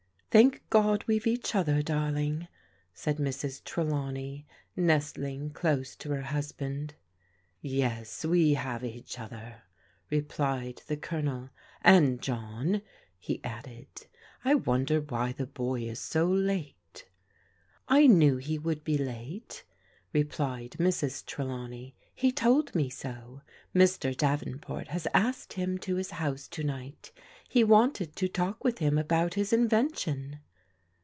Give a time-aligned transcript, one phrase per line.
[0.31, 2.47] "Thank God we've each other, darling,"
[2.93, 3.61] said Mrs.
[3.65, 4.45] Trelawney,
[4.77, 6.93] nestling close to her husband.
[7.61, 9.63] "Yes, we have each other,"
[10.09, 11.49] replied the Colonel,—"
[11.81, 12.81] and John,"
[13.19, 13.89] he added."
[14.45, 17.09] I wonder why the boy is so late.""
[17.89, 19.65] I knew he would be late,"
[20.13, 21.25] replied Mrs.
[21.25, 23.41] Trelawney." He told me so.
[23.73, 24.15] Mr.
[24.15, 27.11] Davenport has asked him to Ws house to night.
[27.47, 30.39] He wanted to talk with him about his invention."